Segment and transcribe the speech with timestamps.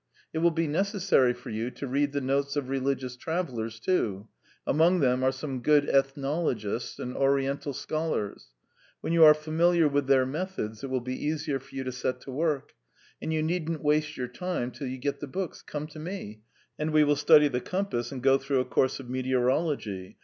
[0.33, 4.27] It will be necessary for you to read the notes of religious travellers, too;
[4.65, 8.47] among them are some good ethnologists and Oriental scholars.
[9.01, 12.19] When you are familiar with their methods, it will be easier for you to set
[12.21, 12.71] to work.
[13.21, 16.41] And you needn't waste your time till you get the books; come to me,
[16.79, 20.17] and we will study the compass and go through a course of meteorology.